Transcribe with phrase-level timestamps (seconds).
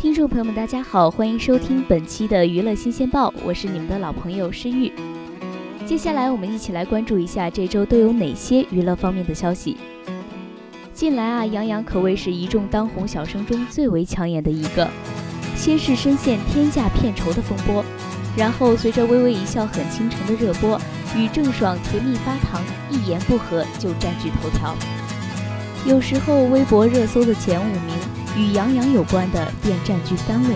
[0.00, 4.90] 听众朋友们，大家好，欢迎收听本期的娱乐新鲜报，我是你们的老朋友诗玉。
[5.84, 9.76] 接下来我们一起来关注一下这周都有哪些娱乐方面的消息。
[10.94, 14.88] 近来啊，杨洋可谓是一众当红小生中最为抢眼的一个。
[15.54, 17.84] 先是深陷天价片酬的风波，
[18.34, 20.80] 然后随着《微微一笑很倾城》的热播，
[21.14, 24.74] 与郑爽甜蜜发糖，一言不合就占据头条。
[25.86, 27.94] 有时候微博热搜的前五名
[28.36, 30.54] 与杨洋有关的便占据三位。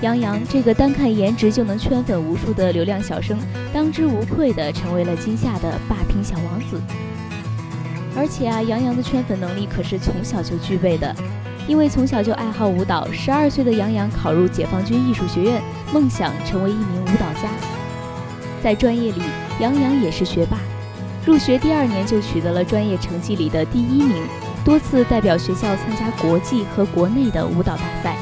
[0.00, 3.38] 杨洋这个单看颜值就能圈粉无数的流量小生，
[3.72, 6.80] 当之无愧地成为了今夏的霸屏小王子。
[8.16, 11.14] 而且啊，杨洋的圈粉能力可是从小就具备的。
[11.66, 17.50] 因为从小就爱好舞蹈，十二岁的杨洋考入解放军艺术学院，梦想成为一名舞蹈家。
[18.62, 19.20] 在专业里，
[19.60, 20.56] 杨洋也是学霸，
[21.26, 24.22] 入学第二年就取得了专业成绩里的第一名，
[24.68, 28.14] 多次代表学校参加国际和国内的舞蹈大赛。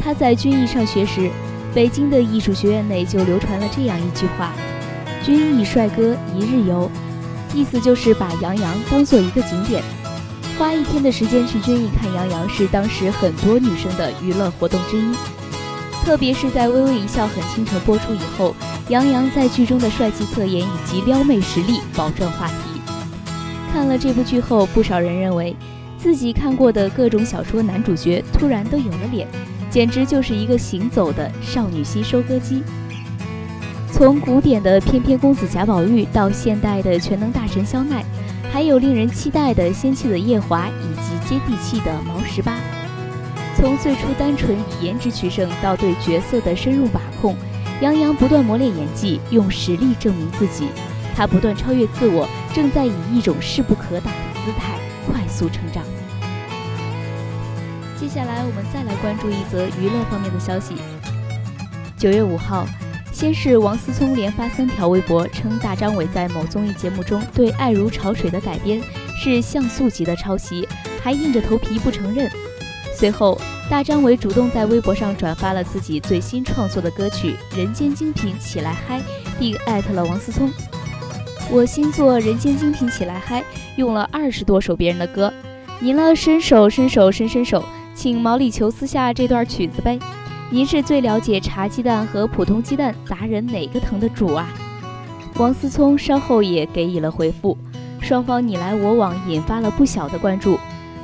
[0.00, 1.30] 他在军艺上学时，
[1.74, 4.54] 北京的艺术学院内就流传了这样一句话
[5.22, 6.90] ：“军艺帅哥一日游”，
[7.52, 9.84] 意思就是把杨洋当做一个景点。
[10.58, 15.14] 花一天的时间去军艺看杨洋，是当时很多女生的娱乐活动之一。
[16.06, 18.56] 特别是在《微微一笑很倾城》播出以后，
[18.88, 22.67] 杨洋在剧中的帅气侧颜以及撩妹实力保证话题。
[23.72, 25.54] 看了这部剧后，不少人认为
[25.96, 29.28] 自己看过的各种小说男主角突然都有了脸，
[29.70, 32.62] 简直就是一个行走的少女心收割机。
[33.92, 38.04] 从古典的翩翩公子贾宝玉到现代的全能大神肖奈。
[38.50, 42.58] 还有令人期待的仙气的夜华，以及接地气的毛十八。
[43.54, 47.36] 从最初单纯以颜值取胜，到对角色的深入把控，
[47.82, 50.68] 杨洋不断磨练演技，用实力证明自己。
[51.18, 55.82] 他不断超越自我，正在以一种势不可挡的姿态快速成长。
[57.98, 60.76] 接下来，我们再来关注一则娱乐方面的消息。
[61.96, 62.64] 九月五号。
[63.10, 68.80] 先是王思聪连发三条微博，称大张伟在某综艺节目中对《爱如潮水》的改编
[69.20, 70.68] 是像素级的抄袭，
[71.02, 72.30] 还硬着头皮不承认。
[72.94, 79.00] 随后，大张伟主动在微博上转发了自己最新创作的歌曲《人间精品起来嗨》，
[79.36, 80.48] 并艾特了王思聪。
[81.50, 83.40] 我新作《人间精品起来嗨》
[83.76, 85.32] 用了二十多首别人的歌，
[85.80, 87.64] 您了伸手伸手伸伸手，
[87.94, 89.98] 请毛里求斯下这段曲子呗。
[90.50, 94.46] 您是最了解茶鸡蛋和普通鸡蛋砸人哪个疼的主啊？
[95.36, 97.56] 王思聪稍后也给予了回复，
[98.02, 100.58] 双方你来我往，引发了不小的关注。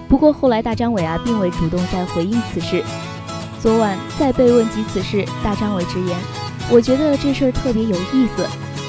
[0.08, 2.84] 不过后来大张伟啊并未主动再回应此事。
[3.62, 6.14] 昨晚再被问及此事，大张伟直言
[6.70, 8.46] ：“我觉得这事儿特别有意思，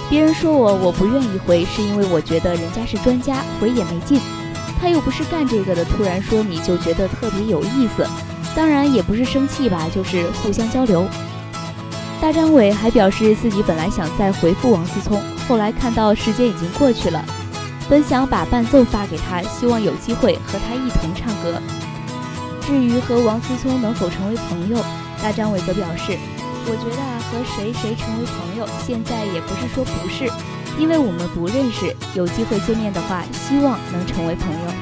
[0.09, 4.19] 别人说我我不愿意回，是因为我觉得人家是专家，回也没劲。
[4.79, 8.07] 他又不是干这个的，突然说你就觉得特别有意思。”
[8.55, 11.05] 当然也不是生气吧，就是互相交流。
[12.21, 17.22] 大张伟还表示自己本来想再回复王思聪，后来看到时间已经过去了，
[17.89, 21.61] 本想把伴奏发给他，希望有机会和他一同唱歌。
[22.61, 24.77] 至于和王思聪能否成为朋友，
[25.22, 26.17] 大张伟则表示
[26.67, 30.27] ：“我觉得啊，和谁谁成为朋友，现在也不是说不是，
[30.79, 34.73] 因为我们不认识，有机会见面的话，希望能成为朋友。”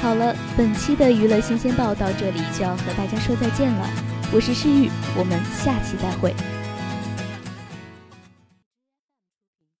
[0.00, 3.86] 好了，本期的娱乐新鲜报到这里就要和大家说再见了。
[4.32, 6.34] 我是诗玉，我们下期再会。